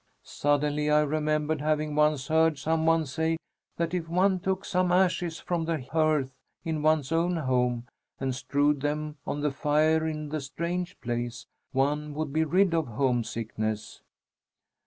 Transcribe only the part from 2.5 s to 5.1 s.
some one say that if one took some